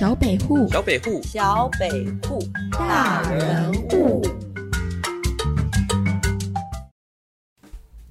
[0.00, 1.90] 小北户，小北户，小北
[2.26, 2.38] 户，
[2.72, 4.22] 大人物。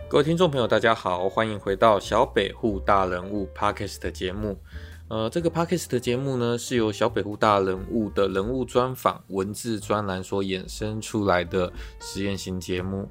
[0.08, 4.56] 各位听众朋友，大家好，欢迎回到小北户大人物 Podcast 节目。
[5.08, 13.10] 呃，这个 Podcast 节目呢，是由小北户大人物的人物专访文字专栏所衍生出来的实验型节目。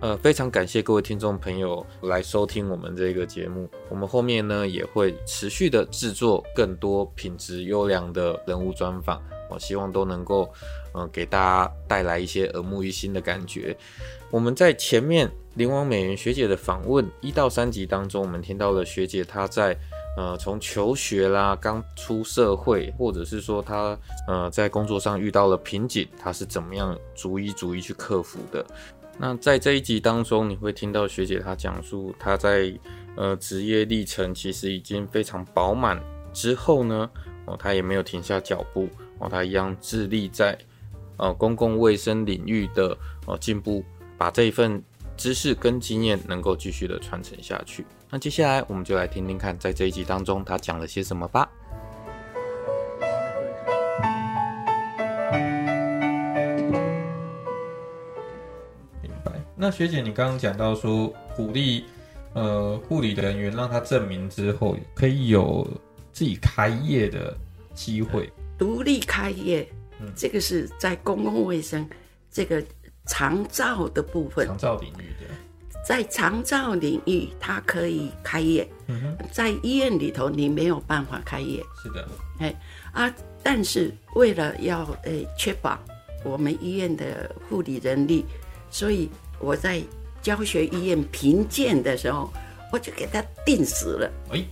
[0.00, 3.66] 呃，非常感谢各位听众朋友来收听我们这个节目。
[3.88, 10.52] 我们后面呢也会持续的制作更多品质优良的人物专访，我希望都能够，
[10.94, 13.74] 嗯，给大家带来一些耳目一新的感觉。
[14.30, 19.74] 我们在前面灵王美元学姐的访问一到三集当中，我们听到了学姐她在
[20.18, 28.62] 呃从求学啦，刚出社会，或者是说她呃在工作上遇到了瓶颈，她是怎么样逐一逐一去克服的。
[29.18, 32.72] 那在这一集当中，你会听到学姐她讲述她在
[33.16, 35.98] 呃职业历程其实已经非常饱满
[36.32, 37.10] 之后呢，
[37.46, 40.56] 哦，她也没有停下脚步，哦，她一样致力在
[41.16, 43.82] 呃公共卫生领域的呃进步，
[44.18, 44.82] 把这一份
[45.16, 47.86] 知识跟经验能够继续的传承下去。
[48.10, 51.50] 那接下来我们就来听听看，在这一集当中她讲了些什么吧。
[59.66, 61.84] 那学姐，你刚刚讲到说鼓励
[62.34, 65.66] 呃护理人员让他证明之后可以有
[66.12, 67.36] 自己开业的
[67.74, 69.66] 机会，独立开业，
[69.98, 71.84] 嗯，这个是在公共卫生
[72.30, 72.62] 这个
[73.06, 75.34] 长照的部分，长照领域的，
[75.84, 82.08] 在长照领域它可以开业，嗯，在医院里头你没有办法开业，是的，
[82.38, 82.54] 哎
[82.92, 85.76] 啊，但是为了要呃确保
[86.22, 88.24] 我们医院的护理人力，
[88.70, 89.10] 所以。
[89.40, 89.82] 我在
[90.22, 92.32] 教学医院评鉴的时候，
[92.72, 94.10] 我就给他定死了。
[94.30, 94.44] 哎，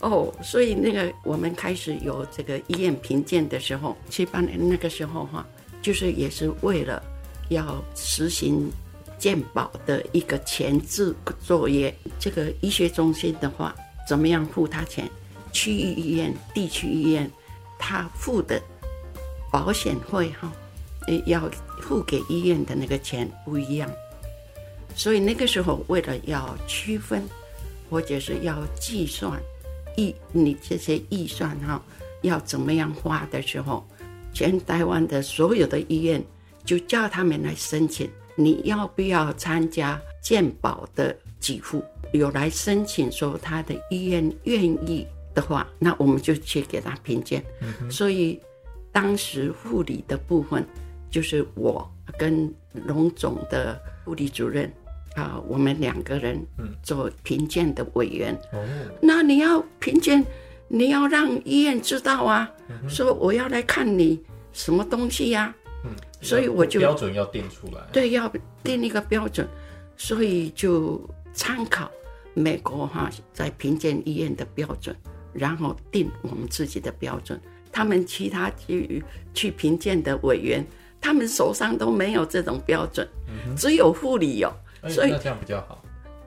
[0.00, 5.46] 哦，所以那个我们开始有这个医院评鉴的时候，七八年那个时候哈，
[5.82, 7.02] 就是也是为了
[7.48, 8.70] 要实行
[9.18, 11.92] 鉴保的一个前置作业。
[12.18, 13.74] 这个医学中心的话，
[14.08, 15.08] 怎么样付他钱？
[15.52, 17.30] 区域医院、地区医院，
[17.78, 18.60] 他付的
[19.50, 20.52] 保险费哈，
[21.24, 23.90] 要付给医院的那个钱不一样。
[24.94, 27.22] 所以那个时候，为了要区分，
[27.90, 29.40] 或者是要计算
[29.96, 31.82] 预你这些预算哈，
[32.22, 33.86] 要怎么样花的时候，
[34.32, 36.22] 全台湾的所有的医院
[36.64, 41.82] 就叫他们来申请，你要不要参加健保的给付？
[42.12, 47.44] 有来申请说他的医院愿意的话，那我们就去给他评鉴。
[47.90, 48.40] 所以
[48.92, 50.66] 当时护理的部分，
[51.10, 51.86] 就是我
[52.16, 54.72] 跟龙总的护理主任。
[55.16, 56.38] 啊，我们两个人
[56.82, 58.34] 做评鉴的委员。
[58.52, 58.62] 哦，
[59.00, 60.22] 那你要评鉴，
[60.68, 62.50] 你要让医院知道啊，
[62.86, 64.22] 说我要来看你
[64.52, 65.54] 什么东西呀。
[65.86, 65.90] 嗯，
[66.20, 67.80] 所以我就标准要定出来。
[67.90, 68.30] 对，要
[68.62, 69.48] 定一个标准，
[69.96, 71.02] 所以就
[71.32, 71.90] 参考
[72.34, 74.94] 美国哈在评鉴医院的标准，
[75.32, 77.40] 然后定我们自己的标准。
[77.72, 79.02] 他们其他去
[79.32, 80.62] 去评鉴的委员，
[81.00, 83.06] 他们手上都没有这种标准，
[83.56, 84.52] 只有护理有。
[84.88, 85.82] 所以这样比较好。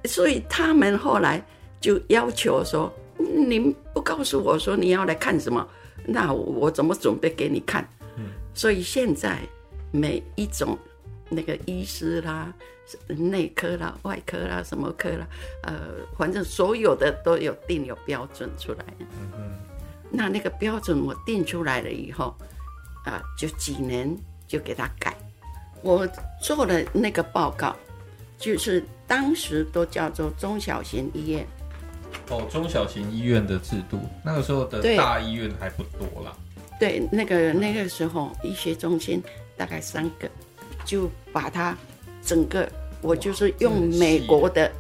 [0.06, 1.44] 所以他们后来
[1.80, 5.66] 就要求说：“您不告诉我说你要来看什么，
[6.06, 7.88] 那我怎么准备给你看？”
[8.18, 8.26] 嗯。
[8.54, 9.40] 所以现在
[9.92, 10.78] 每一种
[11.30, 12.54] 那个医师啦、
[13.08, 15.28] 内科啦、外科啦、什么科啦，
[15.64, 15.74] 呃，
[16.18, 18.86] 反正所有的都有定有标准出来。
[20.10, 22.36] 那那个标准我定出来了以后，
[23.06, 24.14] 啊，就几年
[24.50, 25.16] 就给他改。
[25.82, 26.06] 我
[26.42, 27.74] 做了那个报告。
[28.42, 31.46] 就是当时都叫做中小型医院，
[32.30, 36.34] 哦，中小型医院的制度，那个时候的大医院还不多啦。
[36.80, 39.22] 对，那个那个时候医学中心
[39.58, 40.30] 大概三个，
[40.86, 41.78] 就把它
[42.24, 42.66] 整个，
[43.02, 44.72] 我就是用美国的、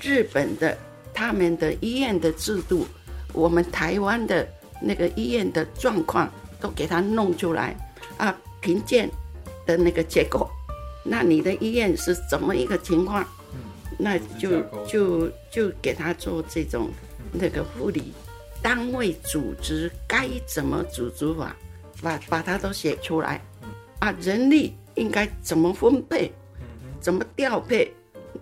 [0.00, 0.78] 日本的
[1.12, 2.86] 他们的医院的制度，
[3.32, 4.46] 我们台湾的
[4.80, 7.74] 那个医院的状况都给它弄出来
[8.16, 9.10] 啊，评鉴
[9.66, 10.50] 的那个结果。
[11.04, 13.22] 那你的医院是怎么一个情况？
[13.52, 13.58] 嗯，
[13.98, 16.88] 那就就就给他做这种
[17.32, 18.14] 那个护理
[18.62, 21.54] 单位组织该怎么组织法，
[22.00, 23.42] 把把它都写出来。
[23.98, 26.32] 啊，人力应该怎么分配？
[27.00, 27.92] 怎么调配？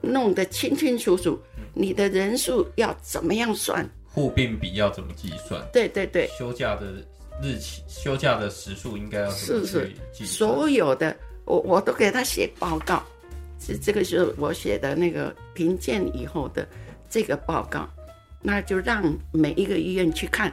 [0.02, 1.38] 弄得清清楚楚。
[1.72, 3.88] 你的人数要怎么样算？
[4.12, 5.62] 护病比要怎么计算？
[5.72, 6.28] 对对对。
[6.38, 7.02] 休假的
[7.42, 9.90] 日期、休假的时数应该要是是
[10.24, 11.16] 所有的。
[11.46, 13.02] 我我都给他写报告，
[13.58, 16.68] 是这个是我写的那个评鉴以后的
[17.08, 17.88] 这个报告，
[18.40, 19.02] 那就让
[19.32, 20.52] 每一个医院去看，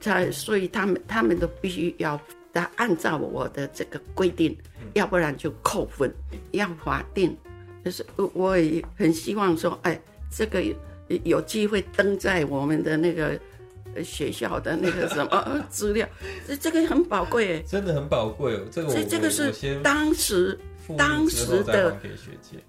[0.00, 2.20] 他所以他们他们都必须要
[2.52, 4.56] 他按照我的这个规定，
[4.94, 6.12] 要不然就扣分，
[6.50, 7.36] 要法定。
[7.84, 8.04] 就是
[8.34, 10.00] 我也很希望说，哎，
[10.30, 10.62] 这个
[11.22, 13.38] 有机会登在我们的那个
[14.04, 16.08] 学校的那个什么 资料，
[16.46, 18.60] 这这个很宝贵哎，真的很宝贵哦。
[18.70, 19.52] 这个这这个是
[19.82, 20.58] 当时
[20.96, 21.96] 当时的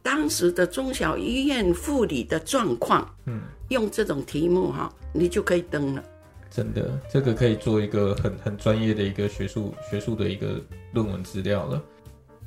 [0.01, 6.03] 当时的中小医院护理的状况，嗯，用这种题目哈，你就可以登了。
[6.49, 11.81] 真的，这个可以做一个很很专业的一个学术学术的一个论文资料了。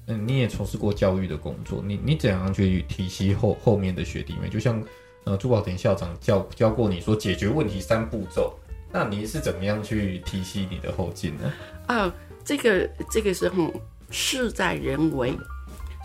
[0.07, 4.51] 嗯，你也从事过教育的工作，你你怎样去提携后后面的学弟妹？
[4.51, 4.85] 就像
[5.25, 8.55] 呃朱宝田校长教教过你说解决问题三步骤，
[8.95, 11.53] 那你是怎么样去提携你的后进呢？
[11.89, 12.15] 啊，
[12.45, 13.75] 这个这个时候
[14.11, 15.37] 事在人为，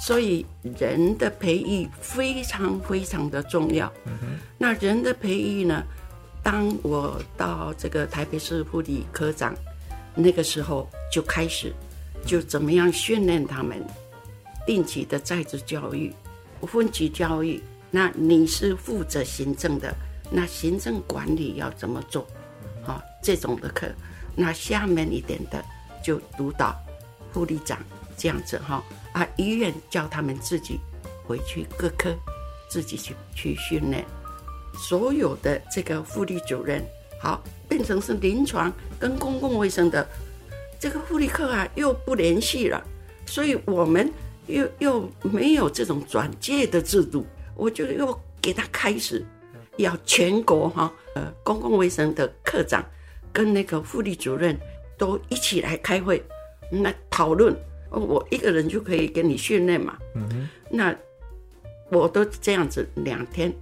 [0.01, 0.43] 所以
[0.79, 3.93] 人的培育非常非常的重要。
[4.05, 5.83] 嗯，那人的培育呢？
[6.41, 9.53] 当我到这个台北市护理科长
[10.15, 11.71] 那个时候就开始。
[12.25, 13.81] 就怎么样训练他们，
[14.67, 16.13] 定期的在职教育，
[16.63, 17.63] 分级教育。
[17.89, 19.95] 那你是负责行政的，
[20.29, 22.27] 那行政管理要怎么做？
[23.21, 23.87] 这种的课。
[24.35, 25.63] 那下面一点的
[26.03, 26.75] 就督导、
[27.33, 27.77] 护理长
[28.17, 28.83] 这样子哈。
[29.11, 30.79] 啊，医院叫他们自己
[31.25, 32.15] 回去各科
[32.69, 34.05] 自己去去训练。
[34.77, 36.85] 所有的这个护理主任，
[37.19, 40.07] 好变成是临床跟公共卫生的。
[40.79, 42.81] 这个护理课啊，又不联系了，
[43.25, 44.09] 所以我们
[44.47, 47.25] 又又没有这种转介的制度，
[47.55, 49.25] 我就又给他开始，
[49.75, 52.81] 要全国哈呃公共卫生的科长
[53.31, 54.57] 跟那个护理主任
[54.97, 56.21] 都一起来开会，
[56.71, 57.53] 那讨论，
[57.89, 60.95] 哦我一个人就可以给你训练嘛，嗯，那
[61.89, 63.53] 我都这样子两天，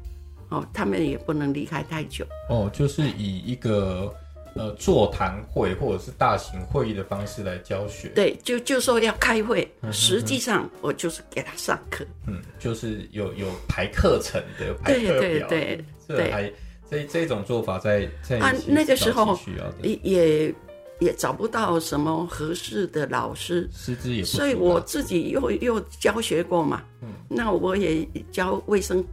[0.50, 4.14] 哦，他们也不能离开太久，哦，就是以一个。
[4.56, 16.52] 呃，座谈会或者是大型会议的方式来教学，对，就就说要开会，实际上我就是给他上课，嗯，就是有有排课程的排课表，对这还
[16.90, 19.38] 这这种做法在在啊那个时候
[19.82, 20.56] 也也
[21.00, 29.04] 也找不到什么合适的老师，师资也，所以我自己又又教学过嘛，嗯，那我也教卫生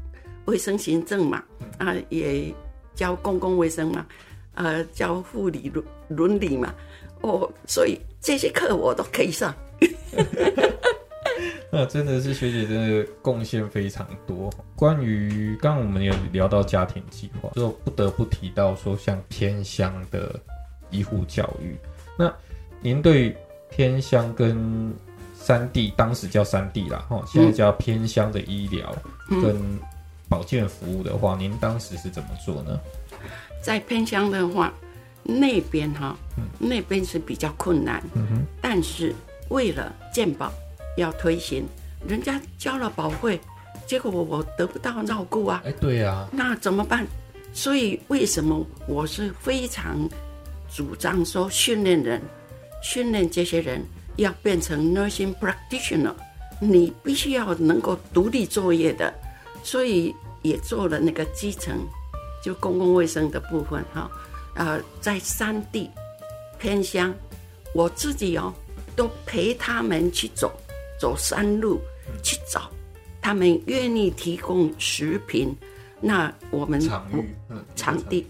[0.46, 1.42] 卫生行政嘛，
[1.78, 2.54] 啊，也
[2.94, 4.06] 教公共卫生嘛。
[4.56, 6.72] 呃，教护理伦伦理嘛，
[7.22, 9.52] 哦，所以这些课我都可以上。
[11.70, 14.52] 那真的是学姐真的贡献非常多。
[14.76, 20.38] 关于刚刚我们有聊到家庭计划，就不得不提到说像偏乡的
[20.90, 21.76] 医护教育。
[22.18, 22.32] 那
[22.80, 23.36] 您对
[23.70, 24.92] 偏乡跟
[25.34, 28.94] 三地当时叫三地啦，哈，现在叫偏乡的医疗
[29.28, 29.56] 跟
[30.28, 32.80] 保健服务的话，您当时是怎么做呢？
[33.62, 34.72] 在偏乡的话，
[35.22, 36.16] 那边哈，
[36.58, 38.02] 那边是比较困难。
[38.14, 38.46] 嗯哼。
[38.60, 39.14] 但是
[39.48, 40.52] 为了健保
[40.96, 41.66] 要推行，
[42.06, 43.40] 人家交了保费，
[43.86, 45.62] 结果我得不到照顾啊。
[45.64, 46.26] 哎，对呀。
[46.32, 47.06] 那怎么办？
[47.52, 50.08] 所以为什么我是非常
[50.74, 52.20] 主张说训练人，
[52.82, 53.82] 训练这些人
[54.16, 56.12] 要变成 nursing practitioner，
[56.60, 59.12] 你必须要能够独立作业的。
[59.62, 61.78] 所以也做了那个基层。
[62.42, 64.06] 就公共卫生的部分哈，
[64.54, 65.88] 呃，在山地
[66.58, 67.14] 偏乡，
[67.72, 68.52] 我自己哦，
[68.94, 70.52] 都陪他们去走
[71.04, 71.78] 走山路，
[72.22, 72.70] 去找
[73.20, 75.54] 他们愿意提供食品，
[76.00, 77.28] 那我们场域
[77.76, 78.26] 场地，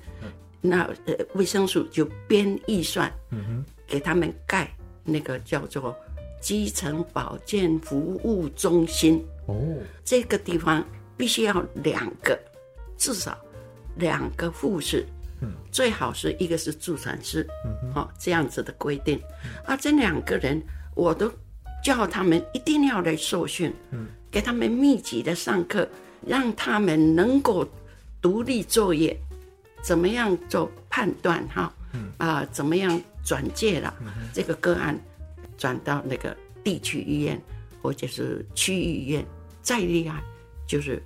[0.60, 4.68] 那呃卫生署就编预算，嗯哼，给他们盖
[5.04, 5.94] 那个叫做
[6.40, 9.24] 基层保健服务中心。
[9.46, 9.54] 哦，
[10.04, 10.84] 这个地方
[11.16, 12.36] 必须要两个，
[12.98, 13.38] 至少。
[13.96, 15.06] 两个护士，
[15.40, 19.16] 嗯，最好是一个是助产师，嗯，好这样子的规定，
[19.64, 20.60] 啊，这两个人
[20.96, 21.30] 我都
[21.84, 25.88] 叫他们一定要来受训，嗯，给他们密集的上课，
[26.26, 27.64] 让他们能够
[28.20, 29.16] 独立作业，
[29.82, 32.10] 怎么样做判断哈，嗯。
[32.18, 33.94] 啊，怎么样转介了
[34.32, 34.98] 这个个案，
[35.56, 37.40] 转到那个地区医院
[37.80, 39.24] 或者是区域医院，
[39.62, 40.20] 再厉害
[40.66, 41.00] 就是。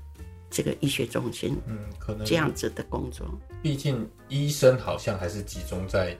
[0.51, 3.27] 这个医学中心，嗯，可能这样子的工作，
[3.63, 6.17] 毕竟医生好像还是集中在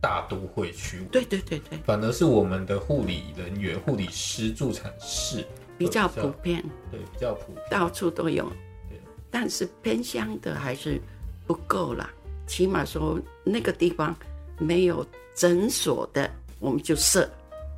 [0.00, 5.44] 大都会区，对对对对，反而是我们的护理人员、护理师、助产士
[5.76, 8.44] 比较普遍，对，比较普遍，到处都有，
[8.88, 9.00] 对，
[9.30, 11.00] 但是偏乡的还是
[11.46, 12.10] 不够啦，
[12.46, 14.14] 起码说那个地方
[14.58, 17.28] 没有诊所的，我们就设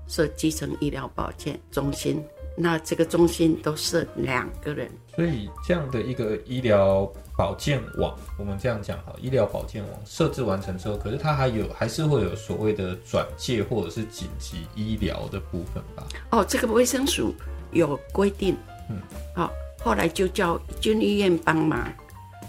[0.07, 2.23] 设基层医疗保健中心，
[2.57, 4.91] 那这个中心都是两个人。
[5.15, 16.07] 所以这样的一个医疗保健网，我们这样讲哈，医疗保健网设置完成之后，可是它还有还是会有所谓的转介或者是紧急医疗的部分吧？
[16.31, 17.35] 哦，这个卫生署
[17.73, 18.57] 有规定，
[18.89, 18.99] 嗯，
[19.35, 19.53] 好，
[19.83, 21.93] 后来就叫军医院帮忙。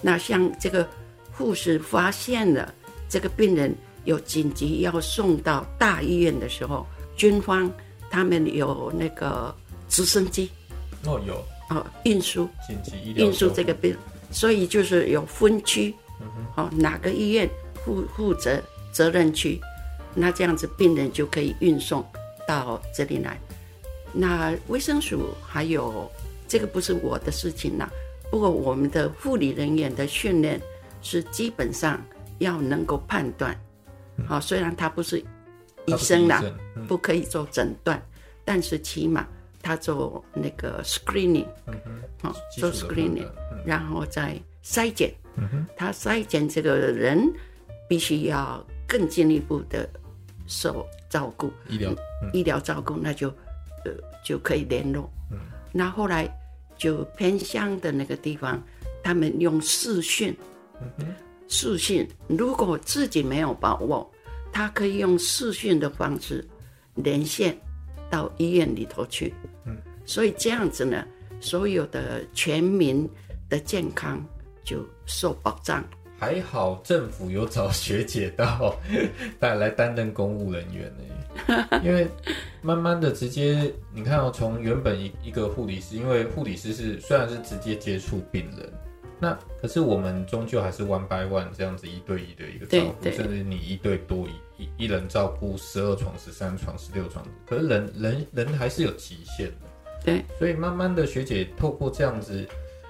[0.01, 0.88] 那像这个
[1.31, 2.74] 护士发现了
[3.10, 7.70] 这个病人有紧急要送到大医院的时候，军方
[8.10, 9.53] 他们有那个
[9.91, 10.50] 直升机，
[11.03, 11.36] 哦有，
[11.69, 12.48] 哦运输。
[12.65, 13.95] 紧急医疗运输这个病，
[14.31, 15.93] 所以就是有分区，
[16.55, 17.48] 哦哪个医院
[17.83, 18.60] 负负责
[18.93, 19.60] 责任区，
[20.15, 22.03] 那这样子病人就可以运送
[22.48, 23.38] 到这里来。
[24.13, 26.10] 那卫生署还有
[26.48, 27.89] 这个不是我的事情啦，
[28.29, 30.60] 不过我们的护理人员的训练
[31.01, 32.01] 是基本上
[32.39, 33.57] 要能够判断，
[34.25, 35.19] 好、虽然他不是
[35.86, 38.01] 医生啦不生嗯，不可以做诊断，
[38.45, 39.27] 但是起码
[39.62, 41.48] 他做那个 screening，
[42.22, 43.63] 好、做 screening，嗯。
[43.65, 45.13] 然后再筛检。
[45.77, 47.32] 他筛检这个人
[47.88, 49.89] 必须要更进一步的
[50.46, 51.91] 受照顾，医疗，
[52.22, 52.30] 嗯。
[52.34, 53.30] 医疗照顾，那就
[53.86, 53.91] 呃
[54.24, 55.10] 就可以联络。
[55.72, 56.30] 那后来
[56.77, 58.62] 就偏乡的那个地方，
[59.01, 60.36] 他们用视讯，
[61.48, 64.12] 视讯，如果自己没有把握，
[64.51, 66.46] 他可以用视讯的方式
[66.96, 67.58] 连线
[68.10, 69.34] 到医院里头去。
[70.12, 71.06] 嗯，所以这样子呢，
[71.39, 73.10] 所有的全民
[73.50, 74.22] 的健康
[74.63, 75.84] 就受保障。
[76.20, 78.75] 还好政府有找学姐到
[79.39, 82.08] 带 来担任公务人员呢， 因为
[82.62, 88.72] 慢慢的直接你看哦，从原本一一个护理师，因为护理师是虽然是直接接触病人，
[89.20, 99.65] 那可是我们终究还是 one by one 这样子一对一的一个照顾，甚至你一对多一一一人照顾十二床、十三床、十六床，可是人人人还是有极限的。
[100.03, 102.48] 对，所以慢慢的学姐透过这样子，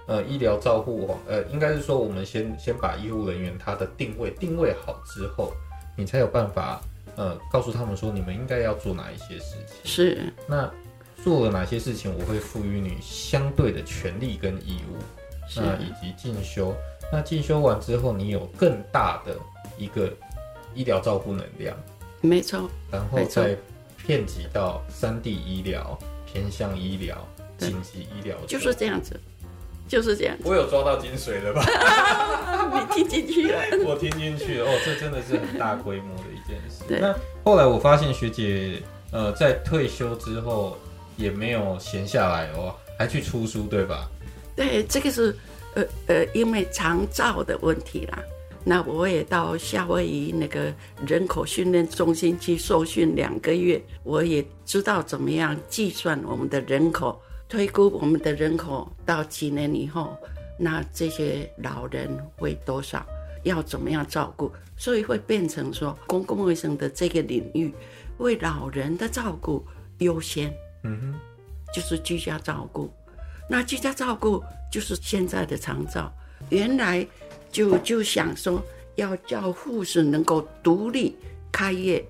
[0.08, 5.52] 呃，医疗照护网，呃，应该是说我们先先把医护人员他的定位定位好之后，
[5.98, 6.82] 你才有办法，
[7.16, 9.76] 呃，告诉他们说你们应该要做哪一些事情。
[9.84, 10.34] 是。
[10.48, 10.72] 那
[11.24, 14.98] 做了哪些事情，我会赋予你相对的权利跟义务，
[15.48, 15.62] 是。
[15.62, 16.74] 那以及进修。
[17.14, 19.36] 那进修完之后，你有更大的
[19.78, 20.10] 一个
[20.74, 21.76] 医疗照顾能量，
[22.22, 23.58] 没错，然后再
[24.08, 26.00] 遍及到三地医疗、
[26.32, 29.20] 偏向医疗、对紧急医疗，就是这样子，
[29.88, 30.44] 就是这样子。
[30.46, 31.64] 我有抓到精髓了吧？
[32.74, 36.84] 你听进去了， 我听进去了，哦，这真的是很大规模的一件事。
[36.88, 40.78] 对那后来我发现学姐，呃，在退休之后
[41.18, 44.10] 也没有闲下来哦，还去出书，对吧？
[44.56, 45.36] 对，这个是
[45.76, 48.20] 呃呃，因为长照的问题啦。
[48.64, 50.74] 那我也到夏威夷那个
[51.08, 60.16] 人口训练中心去受训两个月，我也知道怎么样计算我们的人口，推估我们的人口到几年以后，
[60.60, 63.04] 那这些老人会多少，
[63.44, 67.74] 要怎么样照顾，所以会变成说公共卫生的这个领域，
[68.20, 69.66] 为老人的照顾
[69.98, 70.54] 优先，
[70.84, 71.20] 嗯哼，
[71.74, 72.92] 就是居家照顾。
[73.50, 74.42] 那居家照顾
[74.72, 76.14] 就是现在的长照，
[76.50, 77.06] 原来
[77.52, 78.64] 就就想说
[78.96, 81.16] 要叫护士能够独立
[81.52, 82.04] 开业，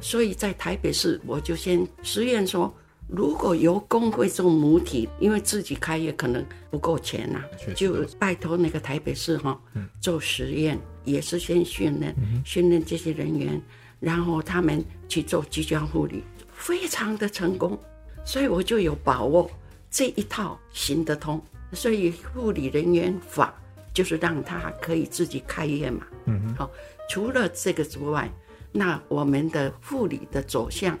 [0.00, 2.72] 所以在台北市我就先实验说，
[3.06, 7.42] 如果由工会做母体，因为自己开业可能不够钱呐、
[7.74, 9.58] 就拜托那个台北市哈、
[10.00, 12.14] 做实验，也是先训练、
[12.44, 13.60] 训练这些人员，
[14.00, 17.78] 然后他们去做居家护理，非常的成功，
[18.24, 19.50] 所以我就有把握
[19.90, 21.42] 这一套行得通，
[21.72, 23.54] 所以护理人员法
[23.98, 26.06] 就是让他可以自己开业嘛。
[26.26, 26.70] 嗯好、
[27.10, 28.30] 除了这个之外，
[28.70, 30.96] 那我们的护理的走向，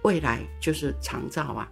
[0.00, 1.68] 未来就是长照啊，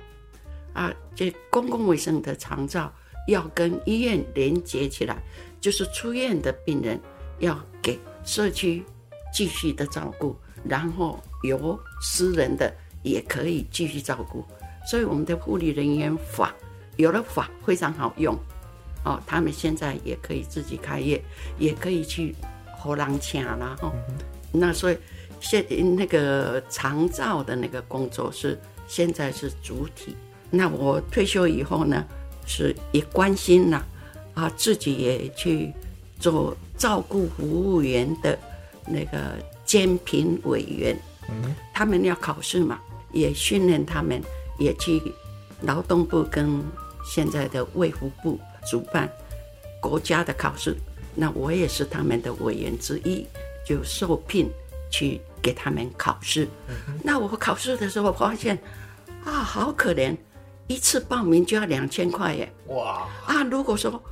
[0.75, 2.93] 啊，这公共卫生的长照
[3.27, 5.17] 要跟医院连接起来，
[5.63, 7.01] 就是出院的病人
[7.39, 8.85] 要给社区
[9.33, 12.71] 继续的照顾，然后由私人的
[13.03, 14.45] 也可以继续照顾。
[14.87, 16.55] 所以我们的护理人员法
[16.97, 18.39] 有了法非常好用，
[19.07, 21.23] 哦，他们现在也可以自己开业，
[21.59, 22.35] 也可以去
[22.77, 23.93] 荷兰请啦，哈、
[24.51, 24.99] 那所以
[25.41, 25.65] 现
[25.97, 28.59] 那个长照的那个工作是
[28.89, 30.17] 现在是主体。
[30.51, 32.05] 那我退休以后呢，
[32.47, 33.87] 是也关心了，
[34.35, 35.73] 啊，自己也去
[36.19, 38.37] 做照顾服务员的
[38.87, 40.97] 那个监评委员，
[41.73, 42.81] 他们要考试嘛，
[43.13, 44.21] 也训练他们，
[44.59, 45.01] 也去
[45.63, 46.63] 劳动部跟
[47.05, 49.11] 现在的卫福部主办
[49.81, 50.77] 国家的考试，
[51.15, 53.27] 那我也是他们的委员之一，
[53.65, 54.51] 就受聘
[54.91, 56.49] 去给他们考试。
[57.03, 58.59] 那我考试的时候发现，
[59.25, 60.17] 啊，好可怜，
[60.67, 62.53] 一次报名就要两千块耶！
[62.67, 64.03] 哇，啊，如果说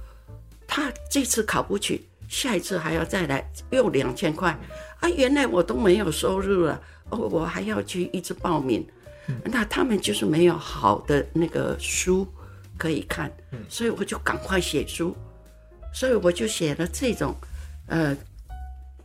[0.66, 4.56] 他这次考不取，下一次还要再来，又两千块
[5.00, 5.08] 啊！
[5.10, 6.80] 原来我都没有收入了，
[7.10, 8.86] 哦，我还要去一直报名，
[9.44, 12.26] 那他们就是没有好的那个书
[12.76, 13.30] 可以看，
[13.68, 15.14] 所以我就赶快写书，
[15.92, 17.34] 所以我就写了这种，
[17.86, 18.16] 呃，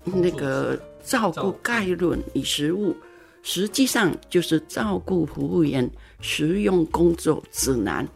[0.04, 2.96] 那个照顾概论与实务，
[3.44, 5.90] 实际上就是照顾服务员
[6.22, 8.08] 实用工作指南。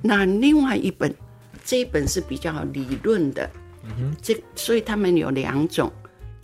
[0.00, 1.14] 那另外一本，
[1.64, 3.48] 这一本是比较理论的，
[4.20, 5.92] 这所以他们有两种，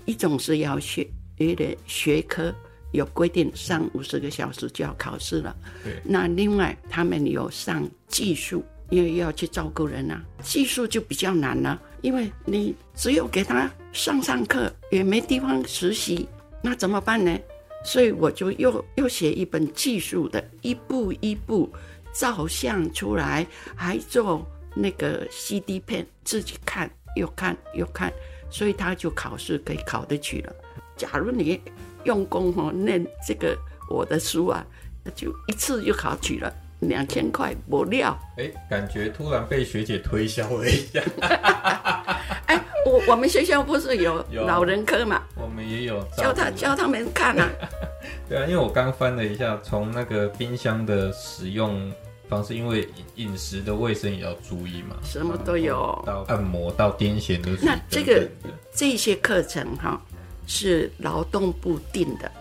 [0.05, 1.07] 一种是要学
[1.39, 2.55] 有点学科
[2.93, 5.55] 有规定上五十个小时就要考试了，
[5.85, 16.29] 对那另外他们有上技术，因为要去照顾人啊，技术就比较难了，因为你只有给他上上课，也没地方实习，
[16.63, 17.39] 那怎么办呢？
[17.85, 21.73] 所以我就又又写一本技术的，一步一步
[22.13, 28.13] 照相出来，还做那个 CD 片，自己看又看又看，
[28.51, 30.53] 所以他就考试可以考得去了。
[30.97, 31.61] 假如你
[32.09, 33.55] 用功哦，念这个
[33.91, 34.65] 我的书啊，
[35.05, 36.51] 那就一次就考取了
[36.81, 38.19] 两千块，不料。
[38.39, 41.03] 哎，感觉突然被学姐推销了一下。
[42.49, 47.47] 哎，我我们学校不是有有老人科嘛，我们也有教他教他们看啊。
[48.27, 51.93] 对啊，因为我刚翻了一下，从那个冰箱的使用
[52.27, 57.51] 方式，因为饮食的卫生也要注意嘛，什么都有到按摩到癫痫的。
[57.63, 58.27] 那这个
[58.73, 60.01] 这些课程哈、
[60.49, 62.33] 是劳动部定的，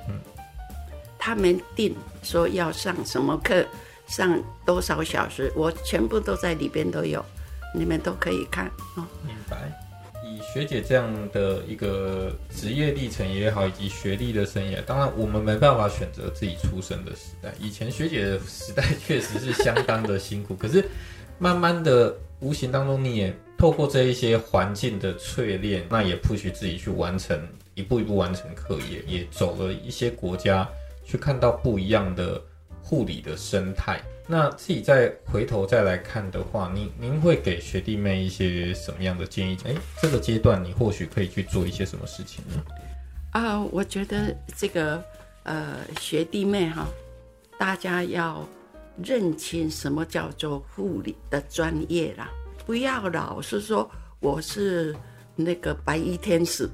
[1.19, 3.63] 他们定说要上什么课，
[4.07, 7.23] 上多少小时，我全部都在里边都有，
[7.75, 9.05] 你们都可以看哦。
[9.25, 9.57] 明白。
[10.23, 17.53] 以学姐这样的一个职业历程也好，以及学历的生涯，当然我们没办法选择自己出生的时代。
[17.59, 20.83] 以前学姐的时代确实是相当的辛苦， 可是
[21.39, 27.39] 慢慢的，无形当中你也透过这一些环境的淬炼，那也 push 自己去完成，
[27.77, 30.67] 一步一步完成课业，也走了一些国家，
[31.05, 32.41] 去看到不一样的
[32.81, 34.01] 护理的生态。
[34.25, 39.55] 那自己再回头再来看的话，您您会给学弟妹一些什么样的建议？
[39.63, 42.63] 哎，这个阶段你或许可以去做一些什么事情呢？
[43.29, 45.01] 啊、我觉得这个
[45.43, 46.87] 呃学弟妹哈，
[47.59, 48.43] 大家要
[49.03, 52.31] 认清什么叫做护理的专业啦，
[52.65, 53.87] 不要老是说
[54.19, 54.95] 我是
[55.35, 56.67] 那个白衣天使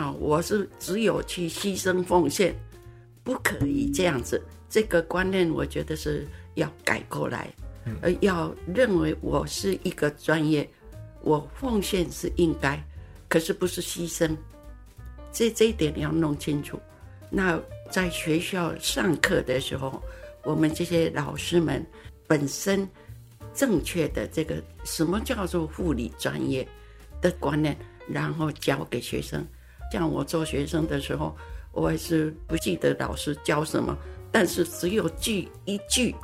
[0.00, 2.54] 啊，我是只有去牺牲奉献，
[3.22, 4.42] 不可以这样子。
[4.70, 7.52] 这个观念我觉得是要改过来，
[8.00, 10.66] 而要认为我是一个专业，
[11.20, 12.82] 我奉献是应该，
[13.28, 14.34] 可是不是牺牲。
[15.32, 16.80] 这这一点要弄清楚。
[17.28, 17.60] 那
[17.90, 20.02] 在学校上课的时候，
[20.44, 21.84] 我们这些老师们
[22.26, 22.88] 本身
[23.52, 26.66] 正确的这个什么叫做护理专业
[27.20, 27.76] 的观念，
[28.08, 29.46] 然后教给学生。
[29.90, 31.36] 像我做学生的时候，
[31.72, 33.96] 我还是不记得老师教什么，
[34.30, 36.14] 但是只有句一句、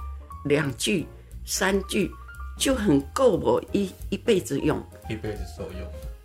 [0.44, 1.06] 两句、
[1.44, 2.10] 三句
[2.58, 4.82] 就很够我一一辈子用。
[5.08, 5.80] 一辈子受用。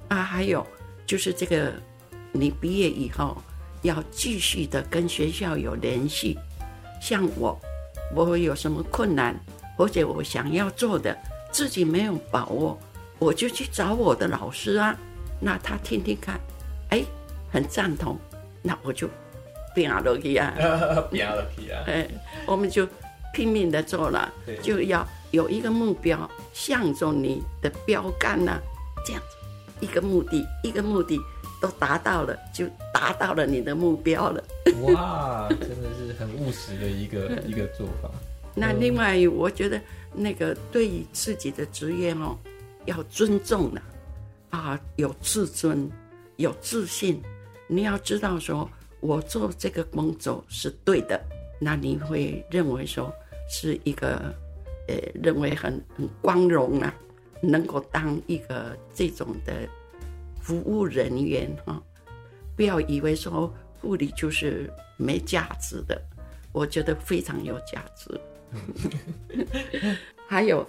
[0.07, 0.65] 啊，还有
[1.05, 1.73] 就是这个，
[2.31, 3.37] 你毕业以后
[3.81, 6.37] 要继续的跟学校有联系。
[7.01, 7.59] 像我，
[8.15, 9.35] 我有什么困难，
[9.75, 11.17] 或者我想要做的，
[11.51, 12.77] 自己没有把握，
[13.17, 14.95] 我就去找我的老师啊。
[15.39, 16.39] 那他听听看，
[16.89, 17.03] 哎，
[17.51, 18.17] 很赞同，
[18.61, 19.09] 那我就
[19.75, 20.53] 变了去啊。
[21.09, 21.83] 不要了，皮啊！
[21.87, 22.07] 哎，
[22.45, 22.87] 我们就
[23.33, 28.59] 拼命的做了，就要有一个目标，向着你的标杆呐、
[29.05, 29.37] 这样子
[29.79, 31.19] 一个目的，一个目的
[31.61, 34.43] 都达到了，就达到了你的目标了。
[34.83, 38.09] 哇，真的是很务实的一个一个做法。
[38.53, 39.79] 那另外，我觉得
[40.13, 42.37] 那个对于自己的职业哦，
[42.85, 43.81] 要尊重了
[44.49, 45.89] 啊，有自尊，
[46.35, 47.21] 有自信。
[47.73, 51.17] 你要知道说，我做这个工作是对的，
[51.57, 53.09] 那你会认为说
[53.49, 54.35] 是一个，
[54.89, 56.93] 呃，认为很很光荣啊，
[57.41, 59.65] 能够当一个这种的
[60.41, 61.81] 服务人员哈、
[62.57, 65.99] 不要以为说护理就是没价值的，
[66.51, 68.19] 我觉得非常有价值。
[70.27, 70.67] 还有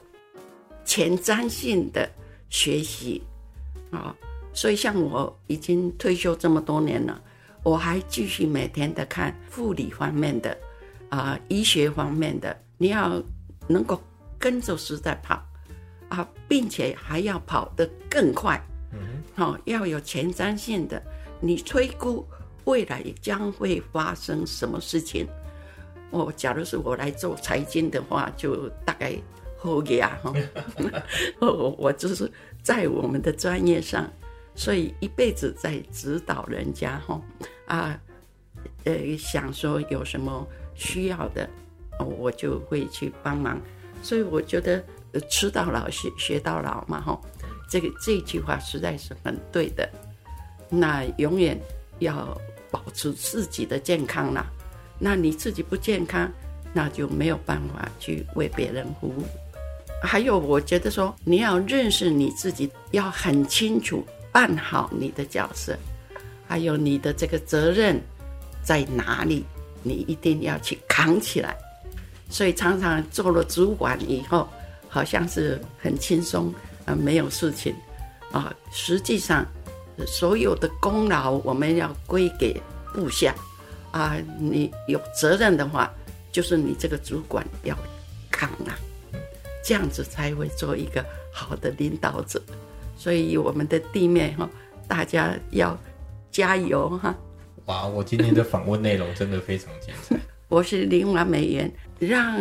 [0.85, 2.09] 前瞻性的
[2.49, 3.21] 学习
[3.91, 4.17] 啊、
[4.53, 7.21] 所以像我已经退休这么多年了，
[7.63, 10.57] 我还继续每天的看护理方面的
[11.09, 13.23] 啊、医学方面的，你要
[13.69, 14.01] 能够
[14.39, 15.43] 跟着时代跑
[16.09, 18.61] 啊，并且还要跑得更快。
[19.35, 21.03] 好、要有前瞻性的，
[21.41, 22.27] 你推估
[22.65, 25.27] 未来将会发生什么事情，
[26.11, 29.15] 哦，假如是我来做财经的话，就大概
[29.57, 30.33] 后呀哈。
[31.41, 32.31] 我 我就是
[32.63, 34.11] 在我们的专业上，
[34.55, 37.21] 所以一辈子在指导人家哈
[37.67, 38.01] 啊，
[38.85, 41.49] 呃，想说有什么需要的，
[41.99, 43.61] 我就会去帮忙。
[44.03, 44.83] 所以我觉得
[45.31, 47.21] 吃到老学学到老嘛哈，
[47.69, 49.89] 这个这句话实在是很对的。
[50.69, 51.59] 那永远
[51.99, 52.37] 要
[52.71, 54.47] 保持自己的健康啦。
[54.99, 56.31] 那你自己不健康，
[56.73, 59.25] 那就没有办法去为别人服务。
[60.03, 65.77] 还有，我觉得说你要认识你自己，要很清楚办好你的角色，
[66.49, 68.01] 还有你的这个责任
[68.65, 69.45] 在哪里，
[69.83, 71.55] 你一定要去扛起来。
[72.31, 74.49] 所以常常做了主管以后，
[74.89, 76.53] 好像是很轻松
[76.87, 77.75] 啊，没有事情
[78.33, 78.51] 啊。
[78.73, 79.47] 实际上，
[80.07, 82.59] 所有的功劳我们要归给
[82.95, 83.35] 部下
[83.91, 84.17] 啊。
[84.39, 85.93] 你有责任的话，
[86.33, 87.77] 就是你这个主管要
[88.31, 88.73] 扛啊。
[89.65, 92.43] 这样子才会做一个好的领导者，
[93.03, 94.49] 所以我们的地面哈，
[94.87, 95.77] 大家要
[96.31, 97.13] 加油哈！
[97.65, 100.15] 哇，我今天的访问内容真的非常精彩。
[100.47, 102.41] 我是林完美元，让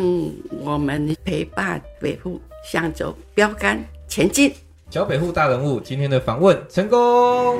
[0.51, 4.53] 我们陪伴北户向走标杆前进。
[4.91, 7.57] 小北户大人物今天的访问成功。